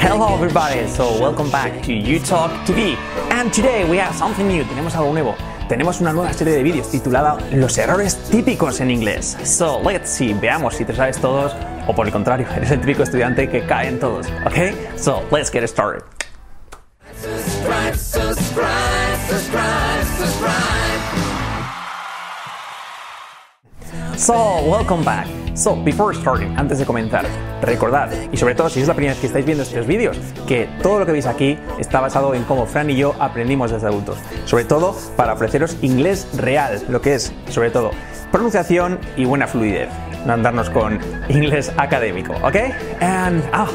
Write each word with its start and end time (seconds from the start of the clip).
Hello 0.00 0.34
everybody, 0.34 0.88
so 0.88 1.20
welcome 1.20 1.50
back 1.50 1.82
to 1.82 1.92
You 1.92 2.18
Talk 2.18 2.50
TV. 2.64 2.96
And 3.30 3.52
today 3.52 3.84
we 3.84 3.98
have 3.98 4.14
something 4.16 4.48
new, 4.48 4.64
tenemos 4.64 4.94
algo 4.94 5.12
nuevo. 5.12 5.34
Tenemos 5.68 6.00
una 6.00 6.12
nueva 6.14 6.32
serie 6.32 6.54
de 6.54 6.62
vídeos 6.62 6.90
titulada 6.90 7.38
Los 7.52 7.76
errores 7.76 8.16
típicos 8.30 8.80
en 8.80 8.90
inglés. 8.90 9.36
So 9.44 9.78
let's 9.80 10.08
see, 10.08 10.32
veamos 10.32 10.76
si 10.76 10.86
te 10.86 10.94
sabes 10.94 11.20
todos 11.20 11.52
o 11.86 11.94
por 11.94 12.06
el 12.06 12.12
contrario, 12.12 12.46
eres 12.56 12.70
el 12.70 12.80
típico 12.80 13.02
estudiante 13.02 13.50
que 13.50 13.66
cae 13.66 13.88
en 13.88 14.00
todos. 14.00 14.26
Okay? 14.46 14.74
So 14.96 15.22
let's 15.30 15.50
get 15.50 15.68
started. 15.68 16.02
subscribe, 17.14 17.94
subscribe, 17.94 19.18
subscribe, 19.28 20.04
subscribe. 20.16 21.00
So, 24.16 24.34
welcome 24.66 25.04
back. 25.04 25.39
So, 25.60 25.76
before 25.76 26.14
starting, 26.14 26.56
antes 26.56 26.78
de 26.78 26.86
comenzar, 26.86 27.26
recordad, 27.60 28.08
y 28.32 28.36
sobre 28.38 28.54
todo 28.54 28.70
si 28.70 28.80
es 28.80 28.88
la 28.88 28.94
primera 28.94 29.12
vez 29.12 29.20
que 29.20 29.26
estáis 29.26 29.44
viendo 29.44 29.62
estos 29.62 29.86
vídeos, 29.86 30.16
que 30.48 30.70
todo 30.82 31.00
lo 31.00 31.04
que 31.04 31.12
veis 31.12 31.26
aquí 31.26 31.58
está 31.78 32.00
basado 32.00 32.32
en 32.34 32.44
cómo 32.44 32.64
Fran 32.64 32.88
y 32.88 32.96
yo 32.96 33.14
aprendimos 33.20 33.70
desde 33.70 33.86
adultos. 33.86 34.16
Sobre 34.46 34.64
todo 34.64 34.96
para 35.18 35.34
ofreceros 35.34 35.76
inglés 35.82 36.26
real, 36.34 36.82
lo 36.88 37.02
que 37.02 37.16
es, 37.16 37.34
sobre 37.50 37.70
todo, 37.70 37.90
pronunciación 38.32 38.98
y 39.18 39.26
buena 39.26 39.46
fluidez. 39.46 39.90
No 40.24 40.32
andarnos 40.32 40.70
con 40.70 40.98
inglés 41.28 41.70
académico, 41.76 42.32
¿ok? 42.42 42.56
And, 43.00 43.44
ah, 43.52 43.68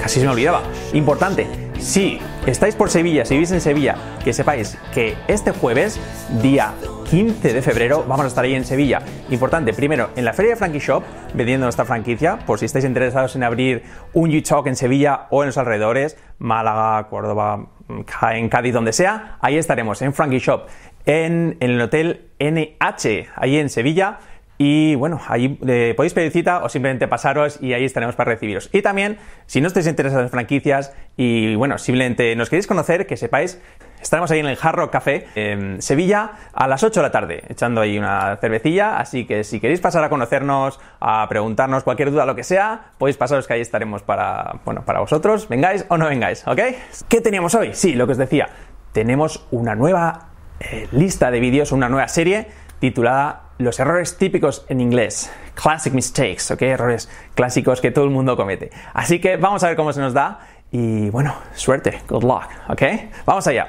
casi 0.00 0.18
se 0.18 0.26
me 0.26 0.32
olvidaba. 0.32 0.62
Importante, 0.92 1.46
si 1.82 2.20
estáis 2.46 2.76
por 2.76 2.90
Sevilla, 2.90 3.24
si 3.24 3.34
vivís 3.34 3.50
en 3.50 3.60
Sevilla, 3.60 3.96
que 4.22 4.32
sepáis 4.32 4.78
que 4.94 5.16
este 5.26 5.50
jueves, 5.50 6.00
día 6.40 6.74
15 7.10 7.52
de 7.52 7.60
febrero, 7.60 8.04
vamos 8.06 8.24
a 8.24 8.28
estar 8.28 8.44
ahí 8.44 8.54
en 8.54 8.64
Sevilla. 8.64 9.02
Importante, 9.30 9.72
primero, 9.72 10.10
en 10.14 10.24
la 10.24 10.32
Feria 10.32 10.52
de 10.52 10.56
Frankie 10.56 10.78
Shop, 10.78 11.02
vendiendo 11.34 11.66
nuestra 11.66 11.84
franquicia, 11.84 12.38
por 12.46 12.58
si 12.58 12.66
estáis 12.66 12.84
interesados 12.84 13.34
en 13.34 13.42
abrir 13.42 13.82
un 14.12 14.34
U-Talk 14.34 14.66
en 14.68 14.76
Sevilla 14.76 15.26
o 15.30 15.42
en 15.42 15.48
los 15.48 15.58
alrededores, 15.58 16.16
Málaga, 16.38 17.08
Córdoba, 17.08 17.66
en 17.88 18.48
Cádiz, 18.48 18.72
donde 18.72 18.92
sea, 18.92 19.38
ahí 19.40 19.56
estaremos, 19.56 20.00
en 20.02 20.14
Frankie 20.14 20.38
Shop, 20.38 20.68
en, 21.04 21.56
en 21.58 21.70
el 21.72 21.80
Hotel 21.80 22.28
NH, 22.38 23.28
ahí 23.34 23.58
en 23.58 23.68
Sevilla. 23.68 24.20
Y 24.58 24.94
bueno, 24.94 25.20
ahí 25.26 25.58
eh, 25.66 25.94
podéis 25.96 26.14
pedir 26.14 26.30
cita 26.30 26.62
o 26.62 26.68
simplemente 26.68 27.08
pasaros 27.08 27.58
y 27.60 27.72
ahí 27.72 27.84
estaremos 27.84 28.14
para 28.14 28.32
recibiros. 28.32 28.70
Y 28.72 28.82
también, 28.82 29.18
si 29.46 29.60
no 29.60 29.66
estáis 29.66 29.86
interesados 29.86 30.24
en 30.24 30.30
franquicias 30.30 30.92
y 31.16 31.54
bueno, 31.56 31.78
simplemente 31.78 32.36
nos 32.36 32.48
queréis 32.48 32.66
conocer, 32.66 33.06
que 33.06 33.16
sepáis, 33.16 33.60
estaremos 34.00 34.30
ahí 34.30 34.40
en 34.40 34.46
el 34.46 34.56
Jarro 34.56 34.90
Café 34.90 35.26
en 35.34 35.82
Sevilla 35.82 36.32
a 36.52 36.68
las 36.68 36.84
8 36.84 37.00
de 37.00 37.02
la 37.06 37.10
tarde, 37.10 37.42
echando 37.48 37.80
ahí 37.80 37.98
una 37.98 38.36
cervecilla. 38.36 38.98
Así 38.98 39.26
que 39.26 39.42
si 39.42 39.58
queréis 39.58 39.80
pasar 39.80 40.04
a 40.04 40.08
conocernos, 40.08 40.78
a 41.00 41.26
preguntarnos 41.28 41.82
cualquier 41.82 42.10
duda, 42.10 42.26
lo 42.26 42.36
que 42.36 42.44
sea, 42.44 42.92
podéis 42.98 43.16
pasaros 43.16 43.46
que 43.46 43.54
ahí 43.54 43.60
estaremos 43.60 44.02
para, 44.02 44.60
bueno, 44.64 44.84
para 44.84 45.00
vosotros, 45.00 45.48
vengáis 45.48 45.84
o 45.88 45.96
no 45.96 46.06
vengáis, 46.06 46.46
¿ok? 46.46 46.60
¿Qué 47.08 47.20
teníamos 47.20 47.54
hoy? 47.54 47.70
Sí, 47.72 47.94
lo 47.94 48.06
que 48.06 48.12
os 48.12 48.18
decía, 48.18 48.48
tenemos 48.92 49.46
una 49.50 49.74
nueva 49.74 50.28
eh, 50.60 50.86
lista 50.92 51.30
de 51.30 51.40
vídeos, 51.40 51.72
una 51.72 51.88
nueva 51.88 52.06
serie 52.06 52.46
titulada 52.82 53.42
Los 53.58 53.78
errores 53.78 54.18
típicos 54.18 54.66
en 54.68 54.80
inglés. 54.80 55.32
Classic 55.54 55.92
mistakes, 55.92 56.52
¿ok? 56.52 56.62
Errores 56.62 57.08
clásicos 57.36 57.80
que 57.80 57.92
todo 57.92 58.04
el 58.04 58.10
mundo 58.10 58.36
comete. 58.36 58.72
Así 58.92 59.20
que 59.20 59.36
vamos 59.36 59.62
a 59.62 59.68
ver 59.68 59.76
cómo 59.76 59.92
se 59.92 60.00
nos 60.00 60.12
da 60.12 60.40
y 60.72 61.08
bueno, 61.10 61.32
suerte, 61.54 62.02
good 62.08 62.24
luck, 62.24 62.42
¿ok? 62.68 62.82
Vamos 63.24 63.46
allá. 63.46 63.68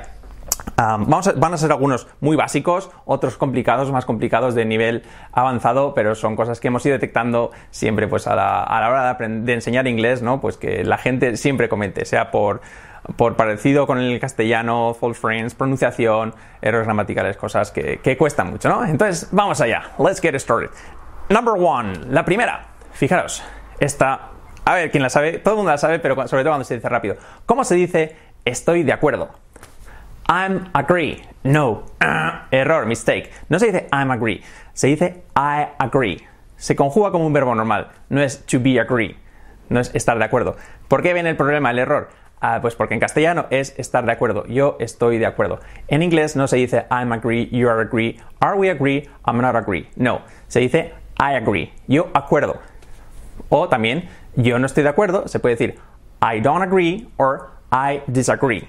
Vamos 0.75 1.31
van 1.39 1.53
a 1.53 1.57
ser 1.57 1.71
algunos 1.71 2.07
muy 2.21 2.35
básicos, 2.35 2.89
otros 3.05 3.37
complicados, 3.37 3.91
más 3.91 4.05
complicados 4.05 4.55
de 4.55 4.65
nivel 4.65 5.03
avanzado, 5.31 5.93
pero 5.93 6.15
son 6.15 6.35
cosas 6.35 6.59
que 6.59 6.69
hemos 6.69 6.83
ido 6.87 6.93
detectando 6.93 7.51
siempre 7.69 8.07
pues 8.07 8.25
a 8.25 8.35
la, 8.35 8.89
hora 8.89 9.13
de, 9.13 9.41
de 9.41 9.53
enseñar 9.53 9.85
inglés, 9.87 10.23
¿no? 10.23 10.41
Pues 10.41 10.57
que 10.57 10.83
la 10.83 10.97
gente 10.97 11.37
siempre 11.37 11.69
comete, 11.69 12.05
sea 12.05 12.31
por, 12.31 12.61
por 13.15 13.35
parecido 13.35 13.85
con 13.85 13.99
el 13.99 14.19
castellano, 14.19 14.95
false 14.99 15.19
friends, 15.19 15.55
pronunciación, 15.55 16.33
errores 16.61 16.85
gramaticales, 16.85 17.37
cosas 17.37 17.71
que, 17.71 18.17
cuestan 18.17 18.49
mucho, 18.51 18.69
¿no? 18.69 18.85
Entonces, 18.85 19.29
vamos 19.31 19.59
allá. 19.61 19.91
Let's 19.99 20.21
get 20.21 20.37
started. 20.39 20.69
Number 21.29 21.53
one, 21.57 21.93
la 22.09 22.23
primera. 22.25 22.67
Fijaros, 22.93 23.43
esta, 23.79 24.29
a 24.65 24.73
ver, 24.75 24.91
¿quién 24.91 25.03
la 25.03 25.09
sabe? 25.09 25.39
Todo 25.39 25.55
el 25.55 25.57
mundo 25.57 25.71
la 25.71 25.77
sabe, 25.77 25.99
pero 25.99 26.15
sobre 26.27 26.43
todo 26.43 26.51
cuando 26.51 26.65
se 26.65 26.75
dice 26.75 26.89
rápido. 26.89 27.15
¿Cómo 27.45 27.63
se 27.63 27.75
dice 27.75 28.15
estoy 28.45 28.83
de 28.83 28.93
acuerdo? 28.93 29.29
I'm 30.27 30.69
agree. 30.73 31.21
No. 31.43 31.83
Ah, 31.99 32.47
error, 32.51 32.85
mistake. 32.85 33.29
No 33.49 33.59
se 33.59 33.67
dice 33.67 33.87
I'm 33.91 34.11
agree. 34.11 34.41
Se 34.73 34.87
dice 34.87 35.23
I 35.35 35.67
agree. 35.77 36.25
Se 36.55 36.75
conjuga 36.75 37.11
como 37.11 37.27
un 37.27 37.33
verbo 37.33 37.53
normal. 37.55 37.89
No 38.09 38.21
es 38.21 38.45
to 38.45 38.59
be 38.59 38.79
agree. 38.79 39.17
No 39.69 39.79
es 39.79 39.93
estar 39.93 40.17
de 40.17 40.23
acuerdo. 40.23 40.55
¿Por 40.87 41.01
qué 41.01 41.13
viene 41.13 41.29
el 41.31 41.35
problema, 41.35 41.71
el 41.71 41.79
error? 41.79 42.09
Ah, 42.45 42.59
pues 42.61 42.75
porque 42.75 42.93
en 42.93 42.99
castellano 42.99 43.45
es 43.51 43.73
estar 43.79 44.05
de 44.05 44.11
acuerdo. 44.11 44.45
Yo 44.47 44.75
estoy 44.81 45.17
de 45.17 45.25
acuerdo. 45.25 45.61
En 45.87 46.03
inglés 46.03 46.35
no 46.35 46.45
se 46.49 46.57
dice 46.57 46.85
I'm 46.91 47.13
agree, 47.13 47.47
you 47.49 47.69
are 47.69 47.81
agree, 47.81 48.19
are 48.41 48.57
we 48.57 48.69
agree, 48.69 49.09
I'm 49.25 49.39
not 49.39 49.55
agree. 49.55 49.87
No. 49.95 50.23
Se 50.49 50.59
dice 50.59 50.93
I 51.17 51.35
agree. 51.35 51.71
Yo 51.87 52.09
acuerdo. 52.13 52.59
O 53.47 53.69
también 53.69 54.09
yo 54.35 54.59
no 54.59 54.65
estoy 54.65 54.83
de 54.83 54.89
acuerdo. 54.89 55.25
Se 55.29 55.39
puede 55.39 55.55
decir 55.55 55.79
I 56.21 56.41
don't 56.41 56.61
agree 56.61 57.07
or 57.15 57.51
I 57.71 58.01
disagree. 58.07 58.67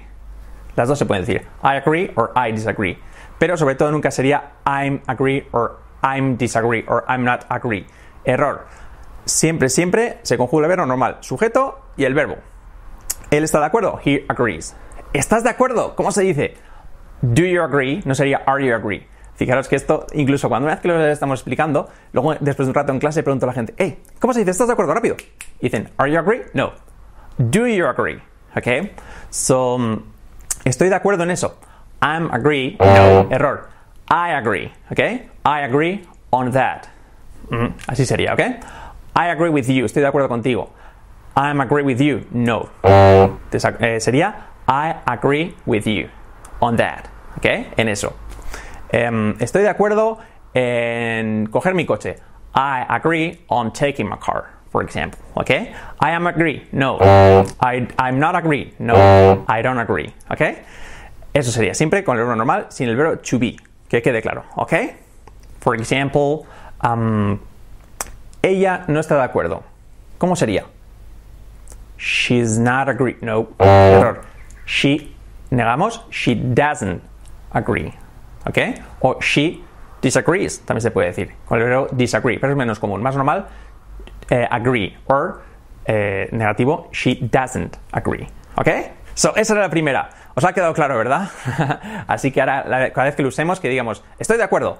Las 0.76 0.86
dos 0.86 0.96
se 0.96 1.04
pueden 1.04 1.24
decir 1.24 1.42
I 1.64 1.76
agree 1.76 2.12
or 2.14 2.30
I 2.36 2.52
disagree. 2.52 2.96
Pero 3.40 3.56
sobre 3.56 3.74
todo 3.74 3.90
nunca 3.90 4.12
sería 4.12 4.52
I'm 4.64 5.02
agree 5.08 5.48
or 5.50 5.80
I'm 6.00 6.36
disagree 6.36 6.84
or 6.86 7.04
I'm 7.08 7.24
not 7.24 7.44
agree. 7.48 7.86
Error. 8.24 8.68
Siempre, 9.24 9.68
siempre 9.68 10.20
se 10.22 10.38
conjuga 10.38 10.66
el 10.66 10.68
verbo 10.68 10.86
normal, 10.86 11.16
sujeto 11.22 11.80
y 11.96 12.04
el 12.04 12.14
verbo. 12.14 12.36
Él 13.30 13.44
está 13.44 13.60
de 13.60 13.66
acuerdo, 13.66 14.00
he 14.04 14.24
agrees. 14.28 14.76
¿Estás 15.12 15.44
de 15.44 15.50
acuerdo? 15.50 15.94
¿Cómo 15.96 16.10
se 16.12 16.22
dice? 16.22 16.54
Do 17.22 17.42
you 17.44 17.62
agree? 17.62 18.02
No 18.04 18.14
sería 18.14 18.42
are 18.46 18.64
you 18.64 18.74
agree. 18.74 19.06
Fijaros 19.36 19.66
que 19.68 19.76
esto, 19.76 20.06
incluso 20.12 20.48
cuando 20.48 20.66
una 20.66 20.74
vez 20.74 20.82
que 20.82 20.88
lo 20.88 21.04
estamos 21.06 21.40
explicando, 21.40 21.88
luego 22.12 22.34
después 22.40 22.66
de 22.66 22.70
un 22.70 22.74
rato 22.74 22.92
en 22.92 23.00
clase 23.00 23.22
pregunto 23.22 23.46
a 23.46 23.48
la 23.48 23.52
gente, 23.52 23.74
hey, 23.76 24.00
¿cómo 24.20 24.32
se 24.32 24.40
dice? 24.40 24.52
¿Estás 24.52 24.68
de 24.68 24.72
acuerdo? 24.74 24.94
Rápido. 24.94 25.16
Y 25.60 25.64
dicen, 25.64 25.90
¿Are 25.96 26.10
you 26.10 26.18
agree? 26.18 26.42
No. 26.52 26.72
Do 27.38 27.66
you 27.66 27.86
agree? 27.86 28.22
¿Ok? 28.56 28.90
So, 29.30 29.78
mm, 29.78 30.02
estoy 30.64 30.88
de 30.88 30.94
acuerdo 30.94 31.24
en 31.24 31.30
eso. 31.32 31.58
I'm 32.00 32.30
agree. 32.32 32.76
No. 32.78 33.28
Error. 33.30 33.68
I 34.10 34.32
agree. 34.34 34.72
¿Ok? 34.90 34.98
I 35.00 35.62
agree 35.64 36.06
on 36.30 36.52
that. 36.52 36.82
Mm, 37.50 37.74
Así 37.88 38.06
sería, 38.06 38.34
¿ok? 38.34 38.40
I 38.40 39.28
agree 39.30 39.48
with 39.50 39.66
you. 39.66 39.84
Estoy 39.84 40.02
de 40.02 40.08
acuerdo 40.08 40.28
contigo. 40.28 40.70
I'm 41.36 41.60
agree 41.60 41.82
with 41.82 42.00
you. 42.00 42.24
No. 42.30 42.68
Eh, 42.82 44.00
sería 44.00 44.34
I 44.68 44.94
agree 45.06 45.54
with 45.66 45.86
you 45.86 46.08
on 46.60 46.76
that. 46.76 47.06
¿Ok? 47.36 47.46
En 47.76 47.88
eso. 47.88 48.14
Em, 48.90 49.34
estoy 49.40 49.62
de 49.62 49.68
acuerdo 49.68 50.18
en 50.54 51.46
coger 51.46 51.74
mi 51.74 51.84
coche. 51.84 52.16
I 52.54 52.84
agree 52.88 53.40
on 53.48 53.72
taking 53.72 54.08
my 54.08 54.16
car, 54.16 54.44
for 54.70 54.84
example. 54.84 55.18
¿Ok? 55.34 55.50
I 55.50 56.10
am 56.12 56.26
agree. 56.28 56.68
No. 56.70 56.98
I, 57.60 57.88
I'm 57.98 58.20
not 58.20 58.36
agree. 58.36 58.72
No. 58.78 58.94
I 59.48 59.60
don't 59.62 59.78
agree. 59.80 60.14
¿Ok? 60.30 60.40
Eso 61.32 61.50
sería 61.50 61.74
siempre 61.74 62.04
con 62.04 62.16
el 62.16 62.22
verbo 62.22 62.36
normal 62.36 62.66
sin 62.68 62.88
el 62.88 62.96
verbo 62.96 63.18
to 63.18 63.38
be. 63.40 63.56
Que 63.88 64.00
quede 64.00 64.22
claro. 64.22 64.44
¿Ok? 64.54 64.72
For 65.60 65.74
example, 65.74 66.46
um, 66.84 67.38
ella 68.40 68.84
no 68.86 69.00
está 69.00 69.16
de 69.16 69.24
acuerdo. 69.24 69.64
¿Cómo 70.18 70.36
sería? 70.36 70.64
She's 71.98 72.58
not 72.58 72.88
agree. 72.88 73.16
No. 73.20 73.48
Error. 73.58 74.22
She, 74.66 75.14
negamos, 75.50 76.00
she 76.10 76.34
doesn't 76.34 77.02
agree. 77.52 77.92
¿Ok? 78.46 78.58
O 79.00 79.18
she 79.20 79.62
disagrees, 80.02 80.60
también 80.66 80.82
se 80.82 80.90
puede 80.90 81.08
decir. 81.08 81.32
Con 81.46 81.58
el 81.60 81.64
verbo 81.68 81.88
disagree, 81.92 82.38
pero 82.38 82.52
es 82.52 82.56
menos 82.56 82.78
común. 82.78 83.02
Más 83.02 83.14
normal, 83.16 83.46
eh, 84.30 84.46
agree. 84.50 84.96
O 85.06 85.34
eh, 85.86 86.28
negativo, 86.32 86.88
she 86.92 87.16
doesn't 87.20 87.76
agree. 87.92 88.26
¿Ok? 88.56 88.68
So, 89.14 89.34
esa 89.36 89.52
era 89.54 89.62
la 89.62 89.70
primera. 89.70 90.10
Os 90.34 90.44
ha 90.44 90.52
quedado 90.52 90.74
claro, 90.74 90.98
¿verdad? 90.98 91.30
Así 92.08 92.32
que 92.32 92.40
ahora, 92.40 92.64
la- 92.66 92.92
cada 92.92 93.04
vez 93.06 93.14
que 93.14 93.22
lo 93.22 93.28
usemos, 93.28 93.60
que 93.60 93.68
digamos, 93.68 94.02
estoy 94.18 94.36
de 94.36 94.42
acuerdo. 94.44 94.78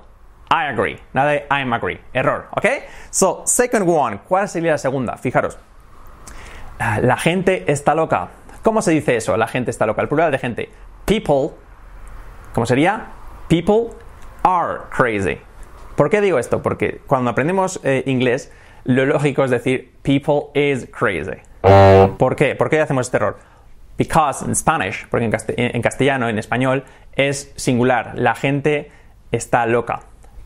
I 0.51 0.67
agree. 0.73 0.99
Nada 1.13 1.31
de 1.31 1.47
I'm 1.51 1.73
agree. 1.73 2.01
Error. 2.13 2.49
¿Ok? 2.51 2.67
So, 3.11 3.43
second 3.47 3.89
one. 3.89 4.19
¿Cuál 4.29 4.49
sería 4.49 4.73
la 4.73 4.79
segunda? 4.79 5.17
Fijaros. 5.17 5.57
La 6.79 7.17
gente 7.17 7.71
está 7.71 7.95
loca. 7.95 8.29
¿Cómo 8.63 8.83
se 8.83 8.93
dice 8.93 9.17
eso? 9.17 9.37
La 9.37 9.47
gente 9.47 9.71
está 9.71 9.87
loca. 9.87 10.03
El 10.03 10.09
plural 10.09 10.31
de 10.31 10.39
gente. 10.39 10.71
People. 11.05 11.51
¿Cómo 12.53 12.67
sería? 12.67 13.07
People 13.49 13.91
are 14.43 14.81
crazy. 14.91 15.39
¿Por 15.97 16.11
qué 16.11 16.21
digo 16.21 16.39
esto? 16.39 16.63
Porque 16.63 17.01
cuando 17.07 17.31
aprendemos 17.31 17.81
eh, 17.85 18.03
inglés, 18.07 18.53
lo 18.85 19.07
lógico 19.07 19.45
es 19.45 19.51
decir 19.51 19.93
people 20.03 20.51
is 20.55 20.87
crazy. 20.87 21.41
¿Por 22.19 22.37
qué? 22.37 22.55
¿Por 22.55 22.69
qué 22.69 22.81
hacemos 22.81 23.07
este 23.07 23.17
error? 23.17 23.39
Because 23.97 24.45
in 24.45 24.55
Spanish, 24.57 25.07
porque 25.09 25.25
en 25.25 25.83
castellano, 25.83 26.29
en 26.29 26.39
español, 26.39 26.85
es 27.15 27.53
singular. 27.57 28.13
La 28.17 28.35
gente 28.35 28.91
está 29.31 29.67
loca. 29.67 30.01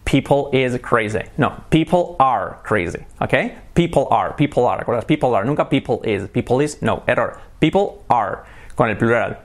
People 0.09 0.49
is 0.55 0.75
crazy. 0.79 1.23
No, 1.37 1.51
people 1.69 2.17
are 2.19 2.61
crazy. 2.65 3.05
¿Ok? 3.21 3.53
People 3.75 4.09
are, 4.11 4.33
people 4.33 4.67
are. 4.67 4.79
¿Recuerdas? 4.83 5.07
People 5.07 5.35
are. 5.35 5.45
Nunca 5.45 5.67
people 5.67 6.03
is. 6.03 6.27
People 6.29 6.61
is, 6.61 6.81
no, 6.81 7.03
error. 7.07 7.39
People 7.61 8.03
are. 8.09 8.47
Con 8.75 8.89
el 8.89 8.97
plural. 8.97 9.37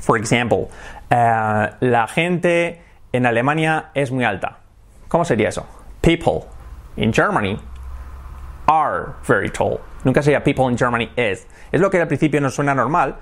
For 0.00 0.16
example, 0.16 0.70
eh, 1.10 1.74
la 1.80 2.06
gente 2.06 2.80
en 3.12 3.26
Alemania 3.26 3.86
es 3.92 4.12
muy 4.12 4.22
alta. 4.22 4.58
¿Cómo 5.08 5.24
sería 5.24 5.48
eso? 5.48 5.66
People 6.02 6.48
in 6.96 7.12
Germany 7.12 7.58
are 8.68 9.16
very 9.24 9.50
tall. 9.50 9.80
Nunca 10.04 10.22
sería 10.22 10.44
people 10.44 10.68
in 10.68 10.76
Germany 10.76 11.10
is. 11.16 11.48
Es 11.72 11.80
lo 11.80 11.90
que 11.90 12.00
al 12.00 12.06
principio 12.06 12.40
nos 12.40 12.54
suena 12.54 12.76
normal 12.76 13.16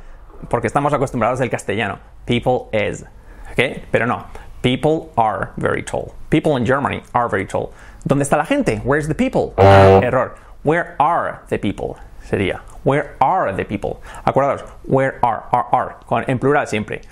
porque 0.50 0.66
estamos 0.66 0.92
acostumbrados 0.92 1.38
del 1.38 1.48
castellano. 1.48 1.98
People 2.26 2.68
is. 2.72 3.06
¿Ok? 3.52 3.86
Pero 3.90 4.06
no. 4.06 4.26
People 4.62 5.12
are 5.16 5.52
very 5.56 5.82
tall. 5.82 6.14
People 6.30 6.56
in 6.56 6.64
Germany 6.64 7.02
are 7.14 7.28
very 7.28 7.46
tall. 7.46 7.72
¿Dónde 8.06 8.22
está 8.22 8.36
la 8.36 8.44
gente? 8.44 8.80
Where's 8.84 9.06
the 9.06 9.14
people? 9.14 9.54
Error. 9.58 10.36
Where 10.64 10.96
are 10.98 11.40
the 11.48 11.58
people? 11.58 11.96
Sería. 12.24 12.60
Where 12.84 13.16
are 13.20 13.52
the 13.52 13.64
people? 13.64 14.02
Acordaos. 14.26 14.60
Where 14.84 15.18
are, 15.22 15.44
are, 15.52 15.66
are. 16.10 16.24
En 16.28 16.38
plural 16.38 16.66
siempre. 16.66 17.02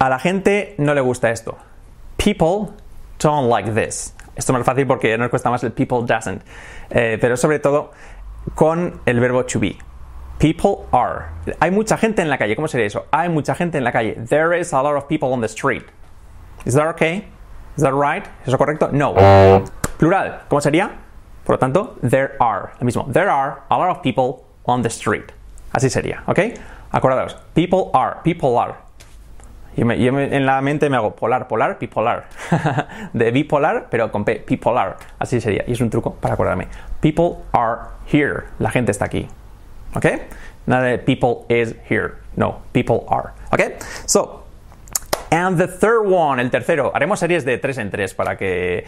A 0.00 0.08
la 0.08 0.18
gente 0.18 0.74
no 0.78 0.94
le 0.94 1.02
gusta 1.02 1.30
esto. 1.30 1.58
People 2.16 2.74
don't 3.18 3.48
like 3.48 3.74
this. 3.74 4.14
Esto 4.36 4.52
es 4.52 4.58
más 4.58 4.64
fácil 4.64 4.86
porque 4.86 5.18
nos 5.18 5.28
cuesta 5.28 5.50
más 5.50 5.62
el 5.62 5.72
people 5.72 6.02
doesn't. 6.06 6.42
Eh, 6.90 7.18
pero 7.20 7.36
sobre 7.36 7.58
todo 7.58 7.92
con 8.54 9.00
el 9.04 9.20
verbo 9.20 9.44
to 9.44 9.60
be. 9.60 9.76
People 10.38 10.86
are. 10.92 11.26
Hay 11.60 11.70
mucha 11.70 11.98
gente 11.98 12.22
en 12.22 12.30
la 12.30 12.38
calle. 12.38 12.56
¿Cómo 12.56 12.66
sería 12.66 12.86
eso? 12.86 13.06
Hay 13.10 13.28
mucha 13.28 13.54
gente 13.54 13.76
en 13.76 13.84
la 13.84 13.92
calle. 13.92 14.16
There 14.28 14.58
is 14.58 14.72
a 14.72 14.82
lot 14.82 14.96
of 14.96 15.06
people 15.06 15.32
on 15.32 15.42
the 15.42 15.48
street. 15.48 15.84
Is 16.64 16.74
that 16.74 16.86
okay? 16.88 17.24
Is 17.76 17.82
that 17.82 17.92
right? 17.92 18.24
¿Es 18.42 18.48
eso 18.48 18.58
correcto? 18.58 18.88
No. 18.92 19.14
Plural. 19.98 20.42
¿Cómo 20.48 20.60
sería? 20.60 20.90
Por 21.44 21.54
lo 21.54 21.58
tanto, 21.58 21.96
there 22.02 22.32
are. 22.40 22.70
Lo 22.80 22.84
mismo. 22.84 23.06
There 23.12 23.28
are 23.30 23.62
a 23.68 23.76
lot 23.78 23.90
of 23.90 24.02
people 24.02 24.44
on 24.66 24.82
the 24.82 24.90
street. 24.90 25.32
Así 25.72 25.88
sería, 25.90 26.22
¿ok? 26.26 26.38
Acordaos. 26.92 27.36
People 27.54 27.90
are. 27.94 28.16
People 28.24 28.58
are. 28.58 28.74
Yo, 29.76 29.86
me- 29.86 29.98
yo 30.02 30.12
me- 30.12 30.34
en 30.36 30.44
la 30.46 30.60
mente 30.60 30.90
me 30.90 30.96
hago 30.96 31.14
polar, 31.14 31.46
polar, 31.48 31.78
bipolar. 31.78 32.24
de 33.12 33.30
bipolar, 33.30 33.86
pero 33.90 34.10
con 34.10 34.24
P. 34.24 34.44
Bipolar. 34.46 34.96
Así 35.18 35.40
sería. 35.40 35.64
Y 35.66 35.72
es 35.72 35.80
un 35.80 35.88
truco 35.90 36.14
para 36.14 36.34
acordarme. 36.34 36.66
People 37.00 37.36
are 37.52 37.82
here. 38.12 38.44
La 38.58 38.70
gente 38.70 38.90
está 38.90 39.04
aquí. 39.06 39.28
¿Ok? 39.94 40.06
Nada 40.66 40.82
de 40.84 40.98
people 40.98 41.46
is 41.48 41.74
here. 41.88 42.14
No, 42.36 42.58
people 42.72 43.02
are. 43.08 43.30
¿Ok? 43.52 43.80
So, 44.06 44.39
And 45.32 45.58
the 45.58 45.68
third 45.68 46.06
one, 46.06 46.42
el 46.42 46.50
tercero, 46.50 46.90
haremos 46.92 47.20
series 47.20 47.44
de 47.44 47.56
tres 47.58 47.78
en 47.78 47.90
tres 47.90 48.14
para 48.14 48.36
que, 48.36 48.84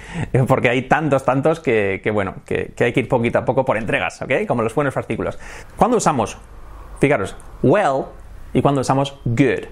porque 0.49 0.69
hay 0.69 0.83
tantos, 0.83 1.25
tantos 1.25 1.61
que, 1.61 2.01
que, 2.03 2.11
bueno, 2.11 2.35
que, 2.45 2.73
hay 2.81 2.93
que 2.93 3.01
ir 3.01 3.09
poquito 3.09 3.39
a 3.39 3.45
poco 3.45 3.65
por 3.65 3.77
entregas, 3.77 4.21
¿ok? 4.23 4.33
Como 4.49 4.63
los 4.63 4.75
buenos 4.75 4.97
artículos. 4.97 5.39
¿Cuándo 5.77 5.99
usamos? 5.99 6.37
Fijaros, 7.01 7.37
well 7.63 8.07
y 8.53 8.61
cuando 8.61 8.81
usamos 8.81 9.17
good, 9.25 9.67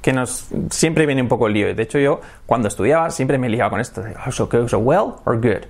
que 0.00 0.12
nos 0.14 0.48
siempre 0.70 1.04
viene 1.04 1.20
un 1.20 1.28
poco 1.28 1.46
el 1.48 1.52
lío. 1.52 1.74
De 1.74 1.82
hecho, 1.82 1.98
yo 1.98 2.22
cuando 2.46 2.68
estudiaba 2.68 3.10
siempre 3.10 3.36
me 3.36 3.50
liaba 3.50 3.68
con 3.68 3.80
esto. 3.80 4.02
"Oh, 4.40 4.48
¿qué 4.48 4.56
uso? 4.56 4.78
Well 4.78 5.16
or 5.26 5.36
good? 5.36 5.66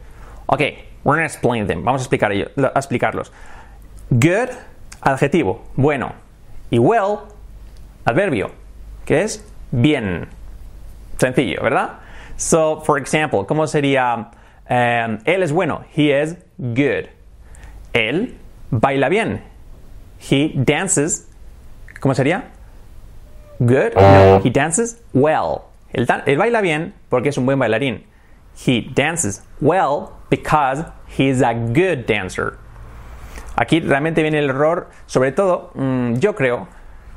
Ok, 0.47 0.61
we're 1.03 1.17
gonna 1.17 1.27
explain 1.27 1.67
them. 1.67 1.85
Vamos 1.85 2.03
a, 2.03 2.05
explicar 2.05 2.31
ello- 2.31 2.51
a 2.57 2.79
explicarlos. 2.79 3.33
Good, 4.11 4.51
adjetivo, 5.01 5.65
bueno. 5.75 6.13
Y 6.71 6.79
well, 6.79 7.19
adverbio, 8.05 8.53
que 9.05 9.23
es 9.23 9.45
bien. 9.71 10.29
Sencillo, 11.19 11.63
¿verdad? 11.63 11.99
So, 12.37 12.81
for 12.81 12.99
example, 12.99 13.45
¿cómo 13.47 13.67
sería? 13.67 14.31
em, 14.69 15.19
él 15.25 15.43
es 15.43 15.53
bueno. 15.53 15.85
He 15.95 16.11
is 16.23 16.37
good. 16.59 17.09
Él 17.93 18.37
baila 18.71 19.09
bien. 19.09 19.43
He 20.19 20.53
dances. 20.55 21.29
¿Cómo 22.01 22.15
sería? 22.15 22.45
Good. 23.59 23.95
No, 23.95 24.41
he 24.43 24.51
dances 24.51 25.03
well. 25.13 25.63
Él, 25.93 26.07
él 26.27 26.39
baila 26.39 26.61
bien 26.61 26.95
porque 27.09 27.29
es 27.29 27.37
un 27.37 27.47
buen 27.47 27.59
bailarín. 27.59 28.05
He 28.65 28.83
dances 28.95 29.43
well 29.61 30.13
because 30.31 30.85
he's 31.19 31.43
a 31.43 31.53
good 31.53 32.07
dancer. 32.07 32.55
Aquí 33.57 33.81
realmente 33.81 34.23
viene 34.23 34.39
el 34.39 34.49
error, 34.49 34.89
sobre 35.07 35.33
todo, 35.33 35.73
mm, 35.75 36.15
yo 36.15 36.35
creo 36.35 36.69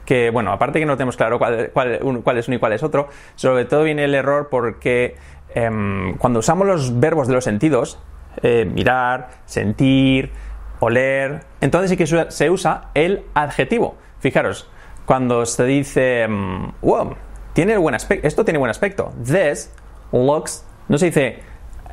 que, 0.05 0.29
bueno, 0.31 0.51
aparte 0.51 0.79
que 0.79 0.85
no 0.85 0.97
tenemos 0.97 1.15
claro 1.17 1.37
cuál, 1.39 1.69
cuál- 1.73 1.99
cuál 2.23 2.37
es 2.37 2.47
uno 2.47 2.55
y 2.57 2.59
cuál 2.59 2.73
es 2.73 2.83
otro, 2.83 3.07
sobre 3.35 3.65
todo 3.65 3.83
viene 3.83 4.03
el 4.05 4.15
error 4.15 4.49
porque 4.49 5.15
em, 5.55 6.15
cuando 6.17 6.39
usamos 6.39 6.65
los 6.67 6.99
verbos 6.99 7.27
de 7.27 7.33
los 7.35 7.43
sentidos, 7.43 7.99
eh, 8.41 8.65
mirar, 8.65 9.29
sentir, 9.45 10.31
oler, 10.79 11.41
entonces 11.61 11.91
sí 11.91 11.97
que 11.97 12.07
se 12.07 12.15
usa- 12.15 12.31
se 12.31 12.49
usa 12.49 12.89
el 12.95 13.23
adjetivo. 13.33 13.95
Fijaros, 14.19 14.69
cuando 15.05 15.45
se 15.45 15.63
dice, 15.65 16.23
em, 16.23 16.71
wow, 16.81 17.15
tiene 17.53 17.77
buen 17.77 17.93
aspecto, 17.95 18.27
esto 18.27 18.43
tiene 18.43 18.57
buen 18.57 18.71
aspecto, 18.71 19.13
this 19.23 19.71
looks, 20.11 20.65
no 20.89 20.97
se 20.97 21.05
dice 21.07 21.39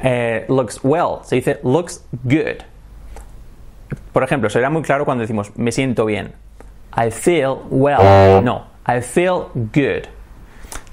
eh, 0.02 0.46
looks 0.48 0.80
well, 0.82 1.18
se 1.22 1.36
dice 1.36 1.60
looks 1.62 2.04
good. 2.24 2.62
Por 4.12 4.22
ejemplo, 4.24 4.48
será 4.50 4.70
muy 4.70 4.82
claro 4.82 5.04
cuando 5.04 5.22
decimos 5.22 5.52
me 5.56 5.70
siento 5.72 6.06
bien. 6.06 6.32
I 6.96 7.10
feel 7.10 7.62
well. 7.70 8.42
No, 8.42 8.66
I 8.86 9.00
feel 9.00 9.50
good. 9.54 10.08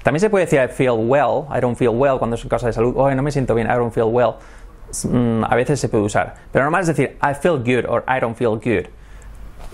También 0.02 0.20
se 0.20 0.30
puede 0.30 0.46
decir 0.46 0.60
I 0.60 0.68
feel 0.68 0.96
well, 0.96 1.46
I 1.50 1.60
don't 1.60 1.76
feel 1.76 1.90
well 1.90 2.18
cuando 2.18 2.36
es 2.36 2.44
un 2.44 2.48
caso 2.48 2.66
de 2.66 2.72
salud. 2.72 2.94
Oh, 2.96 3.10
no 3.14 3.22
me 3.22 3.30
siento 3.30 3.54
bien, 3.54 3.66
I 3.66 3.74
don't 3.74 3.92
feel 3.92 4.08
well. 4.10 4.36
Mm, 5.04 5.44
a 5.44 5.54
veces 5.54 5.80
se 5.80 5.88
puede 5.88 6.04
usar. 6.04 6.34
Pero 6.52 6.64
normal 6.64 6.82
es 6.82 6.86
decir 6.88 7.16
I 7.22 7.34
feel 7.34 7.58
good 7.58 7.84
or 7.88 8.04
I 8.08 8.20
don't 8.20 8.36
feel 8.36 8.56
good. 8.56 8.88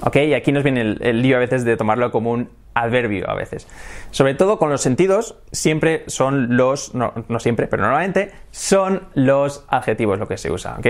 ¿Ok? 0.01 0.17
Y 0.17 0.35
aquí 0.35 0.51
nos 0.51 0.65
viene 0.65 0.81
el, 0.81 0.99
el 1.03 1.23
lío 1.23 1.37
a 1.37 1.41
veces 1.41 1.65
de 1.65 1.77
tomarlo 1.77 2.11
como 2.11 2.33
un 2.33 2.49
adverbio 2.75 3.29
a 3.31 3.35
veces. 3.35 3.67
Sobre 4.11 4.35
todo 4.35 4.59
con 4.59 4.71
los 4.71 4.81
sentidos, 4.81 5.37
siempre 5.53 6.05
son 6.07 6.57
los, 6.57 6.95
no, 6.95 7.13
no 7.29 7.39
siempre, 7.41 7.67
pero 7.67 7.83
normalmente 7.83 8.33
son 8.51 9.09
los 9.15 9.65
adjetivos 9.69 10.19
lo 10.19 10.29
que 10.29 10.37
se 10.37 10.51
usa. 10.51 10.77
¿Ok? 10.79 10.87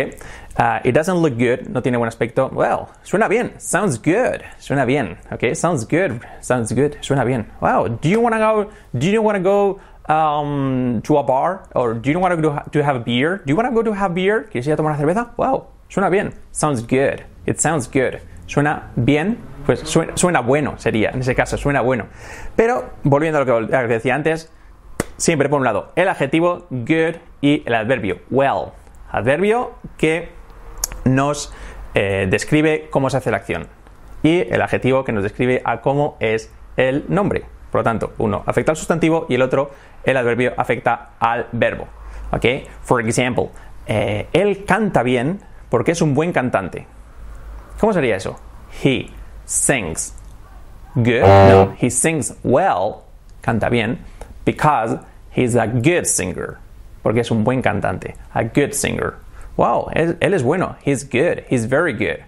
Ah, 0.56 0.80
it 0.84 0.94
doesn't 0.94 1.22
look 1.22 1.34
good, 1.34 1.68
no 1.68 1.82
tiene 1.82 1.98
buen 1.98 2.08
aspecto. 2.08 2.50
Well, 2.52 2.86
suena 3.02 3.28
bien, 3.28 3.52
sounds 3.58 4.00
good, 4.00 4.42
suena 4.58 4.84
bien. 4.84 5.18
¿Ok? 5.30 5.54
Sounds 5.54 5.86
good, 5.86 6.20
sounds 6.40 6.72
good, 6.72 6.94
suena 7.00 7.24
bien. 7.24 7.46
Wow, 7.60 7.88
do 7.88 8.08
you 8.08 8.20
want 8.20 8.34
to 8.34 8.40
go, 8.40 8.70
do 8.92 9.06
you 9.06 9.22
want 9.22 9.36
to 9.36 9.42
go 9.42 9.78
um, 10.08 11.00
to 11.02 11.18
a 11.18 11.22
bar? 11.22 11.68
Or 11.74 11.94
do 11.94 12.10
you 12.10 12.18
want 12.18 12.34
to 12.34 12.40
go 12.40 12.60
to 12.72 12.82
have 12.82 12.96
a 12.96 13.00
beer? 13.00 13.42
Do 13.44 13.52
you 13.52 13.56
want 13.56 13.68
to 13.68 13.74
go 13.74 13.82
to 13.82 13.92
have 13.92 14.14
beer? 14.14 14.48
¿Quieres 14.50 14.66
ir 14.66 14.72
a 14.72 14.76
tomar 14.76 14.92
una 14.92 14.98
cerveza? 14.98 15.34
Wow, 15.36 15.66
suena 15.88 16.10
bien, 16.10 16.32
sounds 16.52 16.82
good, 16.82 17.24
it 17.46 17.60
sounds 17.60 17.86
good. 17.86 18.20
Suena 18.46 18.90
bien, 18.96 19.38
pues 19.66 19.80
suena, 20.14 20.40
bueno 20.40 20.74
sería, 20.78 21.10
en 21.10 21.20
ese 21.20 21.34
caso, 21.34 21.56
suena 21.56 21.80
bueno. 21.80 22.06
Pero, 22.56 22.90
volviendo 23.02 23.38
a 23.38 23.44
lo 23.44 23.46
que, 23.46 23.74
a 23.74 23.82
lo 23.82 23.88
que 23.88 23.94
decía 23.94 24.14
antes, 24.14 24.52
siempre 25.16 25.48
por 25.48 25.58
un 25.58 25.64
lado 25.64 25.92
el 25.96 26.08
adjetivo 26.08 26.66
good 26.70 27.16
y 27.40 27.62
el 27.66 27.74
adverbio 27.74 28.20
well. 28.30 28.72
Adverbio 29.10 29.72
que 29.96 30.30
nos 31.04 31.52
eh, 31.94 32.26
describe 32.28 32.88
cómo 32.90 33.10
se 33.10 33.18
hace 33.18 33.30
la 33.30 33.38
acción 33.38 33.68
y 34.22 34.40
el 34.40 34.60
adjetivo 34.62 35.04
que 35.04 35.12
nos 35.12 35.22
describe 35.22 35.62
a 35.64 35.80
cómo 35.80 36.16
es 36.18 36.52
el 36.76 37.04
nombre. 37.08 37.44
Por 37.70 37.80
lo 37.80 37.84
tanto, 37.84 38.12
uno 38.18 38.42
afecta 38.46 38.72
al 38.72 38.76
sustantivo 38.76 39.26
y 39.28 39.34
el 39.34 39.42
otro, 39.42 39.70
el 40.04 40.16
adverbio, 40.16 40.54
afecta 40.56 41.10
al 41.18 41.48
verbo. 41.52 41.86
¿Ok? 42.32 42.46
For 42.82 43.00
example, 43.04 43.50
eh, 43.86 44.28
él 44.32 44.64
canta 44.64 45.02
bien 45.02 45.40
porque 45.68 45.92
es 45.92 46.00
un 46.00 46.14
buen 46.14 46.32
cantante. 46.32 46.86
¿Cómo 47.84 47.92
sería 47.92 48.16
eso? 48.16 48.40
He 48.82 49.10
sings 49.44 50.14
good. 50.94 51.20
No, 51.20 51.76
he 51.78 51.90
sings 51.90 52.34
well, 52.42 53.02
canta 53.42 53.68
bien, 53.68 53.98
because 54.46 54.98
he's 55.36 55.54
a 55.54 55.66
good 55.66 56.06
singer. 56.06 56.56
Porque 57.02 57.20
es 57.20 57.30
un 57.30 57.44
buen 57.44 57.60
cantante. 57.60 58.14
A 58.32 58.44
good 58.44 58.72
singer. 58.72 59.16
Wow, 59.58 59.90
él, 59.92 60.16
él 60.22 60.32
es 60.32 60.42
bueno. 60.42 60.76
He's 60.82 61.04
good. 61.04 61.44
He's 61.50 61.66
very 61.66 61.92
good. 61.92 62.24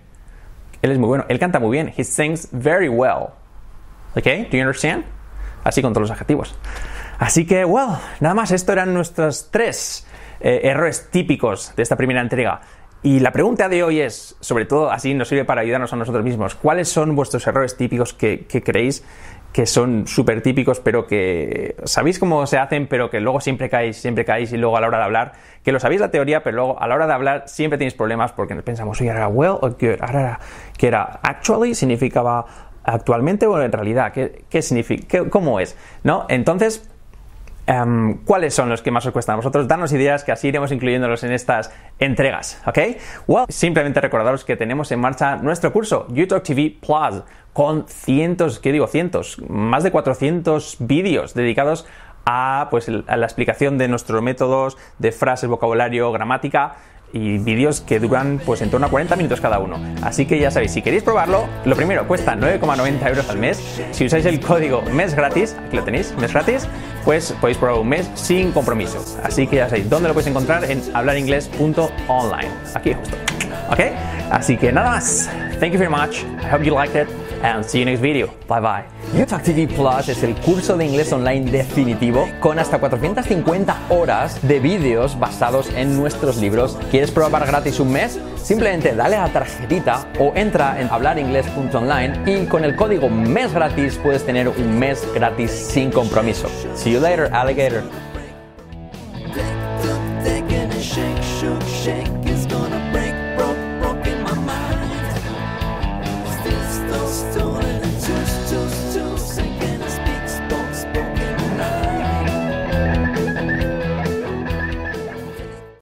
Él 0.82 0.92
es 0.92 0.98
muy 0.98 1.08
bueno. 1.08 1.25
Él 1.30 1.38
canta 1.38 1.58
muy 1.58 1.70
bien. 1.70 1.90
He 1.96 2.04
sings 2.04 2.50
very 2.52 2.90
well. 2.90 3.30
Okay? 4.14 4.44
Do 4.50 4.58
you 4.58 4.60
understand? 4.60 5.06
Así 5.64 5.80
con 5.80 5.94
todos 5.94 6.10
los 6.10 6.10
adjetivos. 6.10 6.54
Así 7.18 7.46
que, 7.46 7.64
well, 7.64 7.96
nada 8.20 8.34
más. 8.34 8.50
Esto 8.50 8.72
eran 8.72 8.92
nuestros 8.92 9.50
tres 9.50 10.06
eh, 10.38 10.60
errores 10.64 11.08
típicos 11.10 11.72
de 11.75 11.82
esta 11.82 11.96
primera 11.96 12.20
entrega. 12.20 12.60
Y 13.02 13.20
la 13.20 13.30
pregunta 13.30 13.68
de 13.68 13.82
hoy 13.82 14.00
es, 14.00 14.36
sobre 14.40 14.64
todo 14.64 14.90
así 14.90 15.14
nos 15.14 15.28
sirve 15.28 15.44
para 15.44 15.60
ayudarnos 15.60 15.92
a 15.92 15.96
nosotros 15.96 16.24
mismos, 16.24 16.54
¿cuáles 16.54 16.88
son 16.88 17.14
vuestros 17.14 17.46
errores 17.46 17.76
típicos 17.76 18.14
que, 18.14 18.46
creéis 18.46 19.04
que 19.52 19.64
son 19.64 20.06
súper 20.06 20.42
típicos, 20.42 20.80
pero 20.80 21.06
que 21.06 21.76
sabéis 21.84 22.18
cómo 22.18 22.46
se 22.46 22.58
hacen, 22.58 22.88
pero 22.88 23.08
que 23.08 23.20
luego 23.20 23.40
siempre 23.40 23.70
caéis, 23.70 23.96
siempre 23.96 24.24
caéis 24.24 24.52
y 24.52 24.58
luego 24.58 24.76
a 24.76 24.80
la 24.80 24.88
hora 24.88 24.98
de 24.98 25.04
hablar, 25.04 25.32
que 25.62 25.72
lo 25.72 25.80
sabéis 25.80 26.00
la 26.00 26.10
teoría, 26.10 26.42
pero 26.42 26.56
luego 26.56 26.82
a 26.82 26.86
la 26.86 26.94
hora 26.94 27.06
de 27.06 27.12
hablar 27.14 27.44
siempre 27.46 27.78
tenéis 27.78 27.94
problemas 27.94 28.32
porque 28.32 28.54
pensamos, 28.56 29.00
oye, 29.00 29.10
era 29.10 29.28
well 29.28 29.52
o 29.60 29.70
good, 29.70 30.00
ahora 30.00 30.20
era, 30.20 30.40
que 30.76 30.88
era 30.88 31.20
actually 31.22 31.74
significaba 31.74 32.44
actualmente 32.84 33.46
o 33.46 33.60
en 33.60 33.72
realidad, 33.72 34.12
¿qué, 34.12 34.44
qué 34.50 34.60
significa, 34.60 35.28
cómo 35.30 35.58
es? 35.58 35.76
¿No? 36.02 36.26
Entonces, 36.28 36.90
Em, 37.66 38.18
¿Cuáles 38.25 38.54
son 38.54 38.68
los 38.68 38.80
que 38.80 38.92
más 38.92 39.04
os 39.06 39.12
cuestan 39.12 39.35
a 39.35 39.37
vosotros? 39.37 39.66
Danos 39.66 39.92
ideas 39.92 40.23
que 40.23 40.30
así 40.30 40.49
iremos 40.49 40.70
incluyéndolos 40.70 41.25
en 41.25 41.32
estas 41.32 41.73
entregas, 41.99 42.62
¿ok? 42.64 42.78
Well, 43.26 43.46
simplemente 43.49 44.00
recordaros 44.00 44.44
que 44.44 44.56
tenemos 44.56 44.92
en 44.92 45.00
marcha 45.00 45.37
nuestro 45.37 45.73
curso 45.73 46.06
YouTube 46.11 46.42
TV 46.42 46.76
Plus 46.80 47.25
con 47.52 47.88
cientos, 47.88 48.61
¿qué 48.61 48.70
digo? 48.70 48.87
Cientos, 48.87 49.42
más 49.49 49.82
de 49.82 49.90
400 49.90 50.76
vídeos 50.80 51.35
dedicados 51.35 51.87
a, 52.25 52.68
pues, 52.70 52.88
a 52.88 53.16
la 53.16 53.26
explicación 53.26 53.78
de 53.78 53.88
nuestros 53.88 54.23
métodos, 54.23 54.76
de 54.99 55.11
frases, 55.11 55.49
vocabulario, 55.49 56.12
gramática 56.12 56.76
y 57.12 57.38
vídeos 57.38 57.80
que 57.80 57.99
duran 58.00 58.40
pues 58.44 58.61
en 58.62 58.70
torno 58.70 58.87
a 58.87 58.90
40 58.90 59.16
minutos 59.16 59.40
cada 59.40 59.58
uno. 59.58 59.78
Así 60.02 60.26
que 60.26 60.38
ya 60.38 60.50
sabéis, 60.50 60.73
si 60.73 60.82
queréis 60.82 61.02
probarlo, 61.02 61.46
lo 61.64 61.76
primero 61.76 62.06
cuesta 62.06 62.37
9,90 62.37 63.08
euros 63.08 63.30
al 63.30 63.38
mes. 63.38 63.80
Si 63.92 64.04
usáis 64.04 64.26
el 64.26 64.40
código 64.40 64.82
mes 64.92 65.14
gratis, 65.14 65.56
aquí 65.66 65.76
lo 65.76 65.85
tenéis, 65.85 66.14
mes 66.18 66.32
gratis, 66.32 66.68
pues 67.06 67.32
podéis 67.40 67.56
probar 67.56 67.78
un 67.78 67.88
mes 67.88 68.10
sin 68.14 68.50
compromiso. 68.50 69.02
Así 69.22 69.46
que 69.46 69.56
ya 69.56 69.68
sabéis, 69.68 69.88
¿dónde 69.88 70.08
lo 70.08 70.14
podéis 70.14 70.28
encontrar? 70.28 70.64
En 70.68 70.82
hablaringles.online. 70.92 72.50
Aquí 72.75 72.94
justo. 72.94 73.16
¿Ok? 73.70 73.80
Así 74.30 74.56
que 74.56 74.72
nada 74.72 74.90
más. 74.90 75.30
Thank 75.60 75.72
you 75.72 75.78
very 75.78 75.88
much. 75.88 76.25
I 76.42 76.52
hope 76.52 76.64
you 76.64 76.75
liked 76.75 77.00
it 77.00 77.25
and 77.43 77.64
see 77.64 77.81
you 77.81 77.85
next 77.85 78.00
video. 78.00 78.28
Bye 78.49 78.61
bye. 78.61 78.85
YouTube 79.14 79.43
TV 79.43 79.66
Plus 79.66 80.09
es 80.09 80.23
el 80.23 80.35
curso 80.37 80.76
de 80.76 80.87
inglés 80.87 81.12
online 81.12 81.50
definitivo 81.50 82.28
con 82.40 82.59
hasta 82.59 82.78
450 82.78 83.76
horas 83.90 84.47
de 84.47 84.61
vídeos 84.61 85.19
basados 85.19 85.71
en 85.75 85.97
nuestros 85.97 86.37
libros. 86.38 86.78
¿Quieres 86.90 87.11
probar 87.11 87.47
gratis 87.47 87.81
un 87.81 87.93
mes? 87.93 88.19
Simplemente 88.37 88.95
dale 88.95 89.16
a 89.16 89.26
la 89.26 89.33
tarjetita 89.33 90.07
o 90.19 90.33
entra 90.35 90.81
en 90.81 90.88
hablaringles.online 90.88 92.23
y 92.26 92.47
con 92.47 92.64
el 92.64 92.76
código 92.76 93.09
mes 93.09 93.52
gratis 93.52 93.99
puedes 94.02 94.25
tener 94.25 94.49
un 94.49 94.78
mes 94.78 95.07
gratis 95.14 95.50
sin 95.50 95.90
compromiso. 95.90 96.49
See 96.75 96.93
you 96.93 97.00
later, 97.00 97.28
alligator. 97.33 97.83